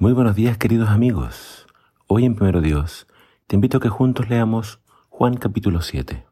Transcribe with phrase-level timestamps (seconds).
[0.00, 1.66] Muy buenos días queridos amigos.
[2.06, 3.08] Hoy en Primero Dios
[3.48, 6.24] te invito a que juntos leamos Juan capítulo 7.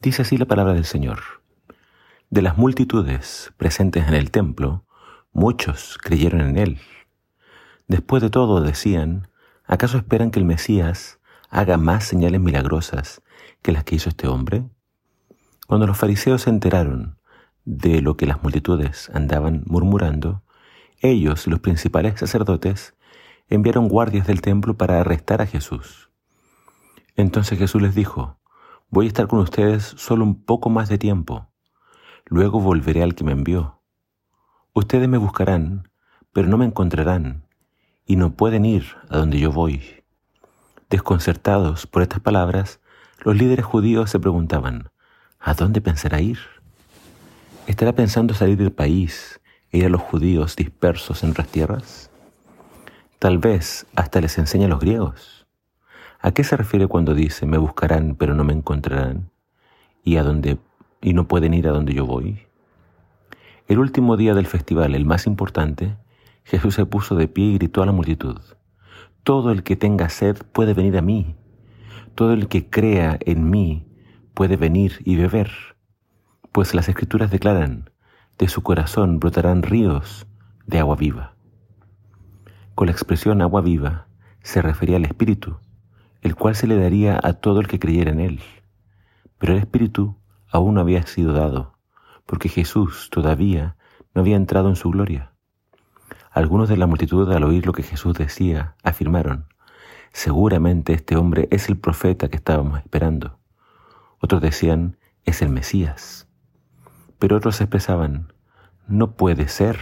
[0.00, 1.18] Dice así la palabra del Señor.
[2.30, 4.84] De las multitudes presentes en el templo,
[5.32, 6.78] muchos creyeron en Él.
[7.88, 9.26] Después de todo decían,
[9.64, 11.18] ¿acaso esperan que el Mesías
[11.48, 13.20] haga más señales milagrosas
[13.62, 14.62] que las que hizo este hombre?
[15.66, 17.18] Cuando los fariseos se enteraron
[17.64, 20.44] de lo que las multitudes andaban murmurando,
[21.00, 22.94] ellos los principales sacerdotes
[23.48, 26.10] enviaron guardias del templo para arrestar a Jesús.
[27.16, 28.38] Entonces Jesús les dijo,
[28.90, 31.48] voy a estar con ustedes solo un poco más de tiempo,
[32.26, 33.80] luego volveré al que me envió.
[34.74, 35.90] Ustedes me buscarán,
[36.32, 37.46] pero no me encontrarán,
[38.06, 40.04] y no pueden ir a donde yo voy.
[40.90, 42.80] Desconcertados por estas palabras,
[43.24, 44.90] los líderes judíos se preguntaban,
[45.38, 46.38] ¿a dónde pensará ir?
[47.66, 49.39] ¿Estará pensando salir del país
[49.72, 52.10] ir a los judíos dispersos en otras tierras?
[53.18, 55.46] Tal vez hasta les enseña a los griegos.
[56.20, 59.30] ¿A qué se refiere cuando dice me buscarán pero no me encontrarán
[60.04, 60.58] y a dónde
[61.00, 62.46] y no pueden ir a donde yo voy?
[63.68, 65.96] El último día del festival, el más importante,
[66.44, 68.40] Jesús se puso de pie y gritó a la multitud,
[69.22, 71.36] Todo el que tenga sed puede venir a mí,
[72.14, 73.86] todo el que crea en mí
[74.34, 75.52] puede venir y beber,
[76.52, 77.90] pues las escrituras declaran,
[78.40, 80.26] de su corazón brotarán ríos
[80.66, 81.34] de agua viva.
[82.74, 84.06] Con la expresión agua viva
[84.42, 85.58] se refería al Espíritu,
[86.22, 88.40] el cual se le daría a todo el que creyera en él.
[89.36, 90.16] Pero el Espíritu
[90.50, 91.74] aún no había sido dado,
[92.24, 93.76] porque Jesús todavía
[94.14, 95.32] no había entrado en su gloria.
[96.30, 99.48] Algunos de la multitud al oír lo que Jesús decía afirmaron,
[100.12, 103.38] seguramente este hombre es el profeta que estábamos esperando.
[104.18, 104.96] Otros decían,
[105.26, 106.26] es el Mesías.
[107.20, 108.29] Pero otros expresaban,
[108.90, 109.78] no puede ser.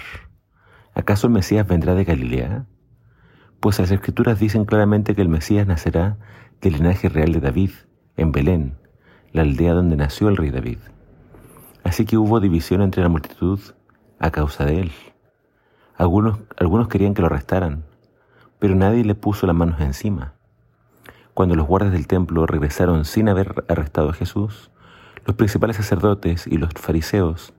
[0.94, 2.66] ¿Acaso el Mesías vendrá de Galilea?
[3.58, 6.18] Pues las escrituras dicen claramente que el Mesías nacerá
[6.60, 7.70] del linaje real de David,
[8.16, 8.76] en Belén,
[9.32, 10.78] la aldea donde nació el rey David.
[11.84, 13.58] Así que hubo división entre la multitud
[14.18, 14.92] a causa de él.
[15.96, 17.84] Algunos, algunos querían que lo arrestaran,
[18.58, 20.34] pero nadie le puso las manos encima.
[21.32, 24.70] Cuando los guardias del templo regresaron sin haber arrestado a Jesús,
[25.24, 27.54] los principales sacerdotes y los fariseos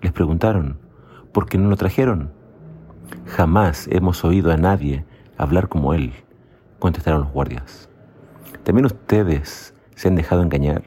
[0.00, 0.83] les preguntaron,
[1.34, 2.32] ¿por qué no lo trajeron?
[3.26, 5.04] Jamás hemos oído a nadie
[5.36, 6.14] hablar como él,
[6.78, 7.90] contestaron los guardias.
[8.62, 10.84] ¿También ustedes se han dejado engañar?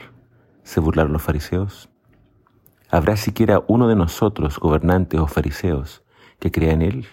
[0.68, 1.88] se burlaron los fariseos.
[2.90, 6.04] ¿Habrá siquiera uno de nosotros, gobernantes o fariseos,
[6.40, 7.08] que crea en él?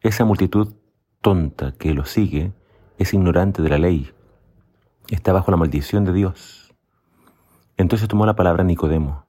[0.00, 0.74] Esa multitud
[1.20, 2.52] tonta que lo sigue
[2.98, 4.10] es ignorante de la ley,
[5.08, 6.74] está bajo la maldición de Dios.
[7.76, 9.26] Entonces tomó la palabra Nicodemo,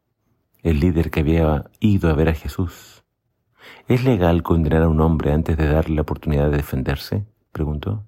[0.63, 2.96] el líder que había ido a ver a Jesús.
[3.87, 7.25] ¿Es legal condenar a un hombre antes de darle la oportunidad de defenderse?
[7.51, 8.03] preguntó.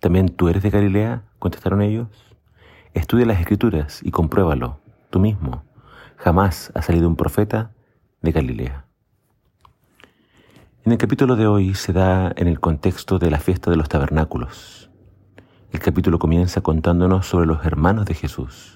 [0.00, 1.24] ¿También tú eres de Galilea?
[1.38, 2.08] contestaron ellos.
[2.92, 5.64] Estudia las escrituras y compruébalo, tú mismo.
[6.16, 7.72] Jamás ha salido un profeta
[8.22, 8.86] de Galilea.
[10.84, 13.88] En el capítulo de hoy se da en el contexto de la fiesta de los
[13.88, 14.90] tabernáculos.
[15.72, 18.74] El capítulo comienza contándonos sobre los hermanos de Jesús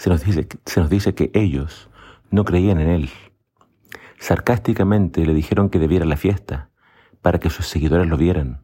[0.00, 1.90] se nos dice, se nos dice que ellos
[2.30, 3.10] no creían en Él.
[4.20, 6.70] Sarcásticamente le dijeron que debiera la fiesta
[7.20, 8.62] para que sus seguidores lo vieran.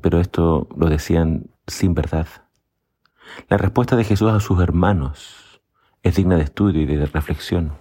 [0.00, 2.26] Pero esto lo decían sin verdad.
[3.48, 5.62] La respuesta de Jesús a sus hermanos
[6.02, 7.72] es digna de estudio y de reflexión.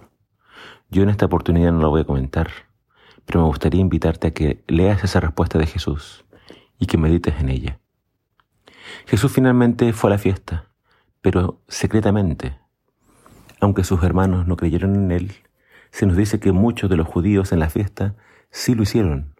[0.91, 2.51] Yo en esta oportunidad no la voy a comentar,
[3.25, 6.23] pero me gustaría invitarte a que leas esa respuesta de Jesús
[6.77, 7.79] y que medites en ella.
[9.07, 10.69] Jesús finalmente fue a la fiesta
[11.25, 12.55] pero secretamente.
[13.59, 15.31] Aunque sus hermanos no creyeron en él,
[15.95, 18.15] se nos dice que muchos de los judíos en la fiesta
[18.51, 19.33] sí lo hicieron.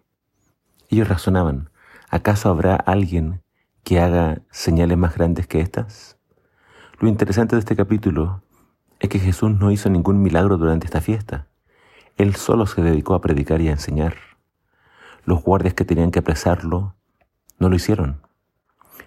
[0.88, 1.70] Ellos razonaban,
[2.10, 3.42] ¿acaso habrá alguien
[3.84, 6.18] que haga señales más grandes que estas?
[7.02, 8.42] Lo interesante de este capítulo
[9.02, 11.50] es que Jesús no hizo ningún milagro durante esta fiesta.
[12.16, 14.16] Él solo se dedicó a predicar y a enseñar.
[15.26, 16.96] Los guardias que tenían que apresarlo
[17.60, 18.22] no lo hicieron.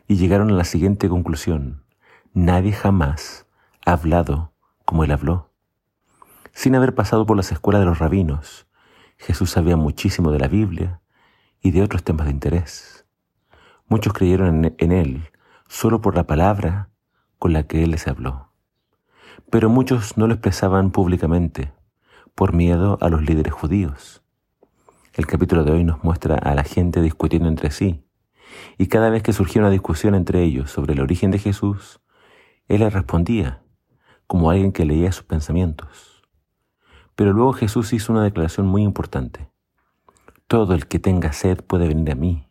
[0.06, 1.82] Y llegaron a la siguiente conclusión.
[2.34, 3.46] Nadie jamás
[3.86, 4.52] ha hablado
[4.84, 5.47] como él habló.
[6.58, 8.66] Sin haber pasado por las escuelas de los rabinos,
[9.16, 11.00] Jesús sabía muchísimo de la Biblia
[11.62, 13.06] y de otros temas de interés.
[13.86, 15.28] Muchos creyeron en él
[15.68, 16.90] solo por la palabra
[17.38, 18.50] con la que él les habló.
[19.50, 21.70] Pero muchos no lo expresaban públicamente
[22.34, 24.24] por miedo a los líderes judíos.
[25.14, 28.04] El capítulo de hoy nos muestra a la gente discutiendo entre sí,
[28.78, 32.00] y cada vez que surgía una discusión entre ellos sobre el origen de Jesús,
[32.66, 33.62] él le respondía,
[34.26, 36.17] como alguien que leía sus pensamientos.
[37.18, 39.50] Pero luego Jesús hizo una declaración muy importante.
[40.46, 42.46] Todo el que tenga sed puede venir a mí.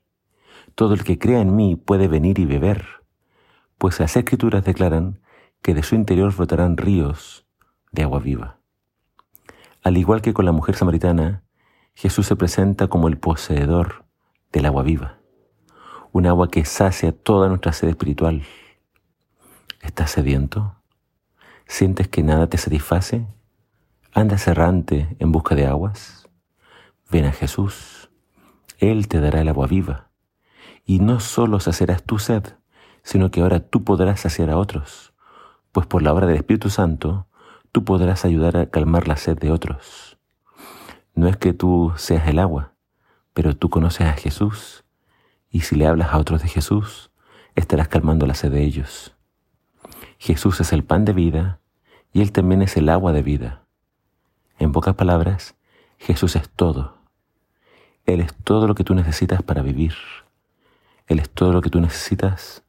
[0.75, 2.85] Todo el que crea en mí puede venir y beber.
[3.77, 5.21] Pues las escrituras declaran
[5.61, 7.47] que de su interior flotarán ríos
[7.93, 8.59] de agua viva.
[9.83, 11.45] Al igual que con la mujer samaritana,
[11.93, 14.03] Jesús se presenta como el poseedor
[14.51, 15.19] del agua viva,
[16.11, 18.43] un agua que sacia toda nuestra sed espiritual.
[19.81, 20.75] ¿Estás sediento?
[21.67, 23.27] ¿Sientes que nada te satisface?
[24.17, 26.27] ¿Andas errante en busca de aguas?
[27.11, 28.09] Ven a Jesús.
[28.79, 30.09] Él te dará el agua viva.
[30.85, 32.43] Y no solo saciarás tu sed,
[33.03, 35.13] sino que ahora tú podrás saciar a otros,
[35.71, 37.27] pues por la obra del Espíritu Santo
[37.71, 40.17] tú podrás ayudar a calmar la sed de otros.
[41.13, 42.73] No es que tú seas el agua,
[43.35, 44.83] pero tú conoces a Jesús,
[45.51, 47.11] y si le hablas a otros de Jesús,
[47.53, 49.15] estarás calmando la sed de ellos.
[50.17, 51.59] Jesús es el pan de vida
[52.11, 53.66] y Él también es el agua de vida.
[54.59, 55.55] En pocas palabras,
[55.99, 56.97] Jesús es todo.
[58.05, 59.93] Él es todo lo que tú necesitas para vivir.
[61.05, 62.63] Él es todo lo que tú necesitas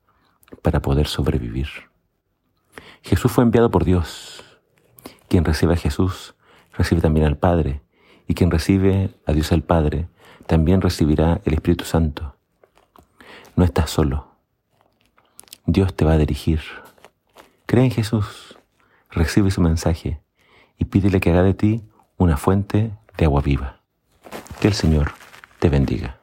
[0.63, 1.69] para poder sobrevivir.
[3.03, 4.45] Jesús fue enviado por Dios.
[5.29, 6.35] Quien recibe a Jesús
[6.73, 7.83] recibe también al Padre,
[8.27, 10.09] y quien recibe a Dios el Padre
[10.47, 12.37] también recibirá el Espíritu Santo.
[13.57, 14.29] No estás solo.
[15.65, 16.61] Dios te va a dirigir.
[17.67, 18.59] Cree en Jesús,
[19.11, 20.21] recibe su mensaje
[20.79, 21.83] y pídele que haga de ti
[22.17, 23.81] una fuente de agua viva.
[24.61, 25.13] Que el Señor
[25.59, 26.19] te bendiga.